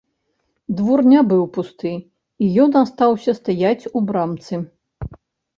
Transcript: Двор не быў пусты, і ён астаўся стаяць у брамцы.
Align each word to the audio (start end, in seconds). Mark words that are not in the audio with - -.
Двор 0.77 1.03
не 1.11 1.19
быў 1.31 1.43
пусты, 1.57 1.91
і 2.45 2.47
ён 2.63 2.71
астаўся 2.83 3.31
стаяць 3.41 3.89
у 3.97 4.05
брамцы. 4.09 4.55